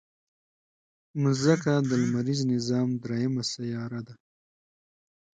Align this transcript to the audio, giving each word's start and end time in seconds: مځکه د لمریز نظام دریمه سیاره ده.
مځکه 1.21 1.73
د 1.89 1.91
لمریز 2.01 2.41
نظام 2.53 2.89
دریمه 3.03 3.43
سیاره 3.53 4.01
ده. 4.07 4.15